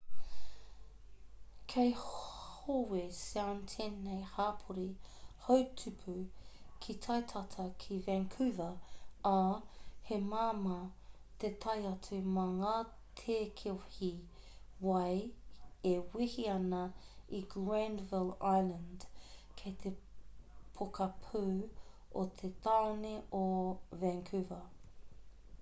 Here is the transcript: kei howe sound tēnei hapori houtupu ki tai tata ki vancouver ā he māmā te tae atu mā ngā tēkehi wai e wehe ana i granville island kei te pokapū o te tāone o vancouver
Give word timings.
kei 1.71 1.89
howe 2.03 3.01
sound 3.17 3.65
tēnei 3.71 4.21
hapori 4.35 4.85
houtupu 5.47 6.13
ki 6.85 6.95
tai 7.05 7.17
tata 7.31 7.65
ki 7.83 7.97
vancouver 8.07 8.97
ā 9.31 9.43
he 10.07 10.17
māmā 10.31 10.77
te 11.43 11.51
tae 11.65 11.75
atu 11.91 12.21
mā 12.39 12.45
ngā 12.55 12.73
tēkehi 13.21 14.11
wai 14.87 15.13
e 15.93 15.95
wehe 16.15 16.49
ana 16.57 16.83
i 17.41 17.43
granville 17.55 18.25
island 18.55 19.09
kei 19.61 19.75
te 19.85 19.93
pokapū 20.81 21.45
o 22.23 22.25
te 22.41 22.55
tāone 22.67 23.13
o 23.41 23.47
vancouver 24.05 24.65